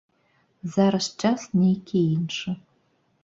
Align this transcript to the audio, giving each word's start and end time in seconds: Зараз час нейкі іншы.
Зараз 0.75 1.05
час 1.25 1.45
нейкі 1.61 1.99
іншы. 2.15 2.57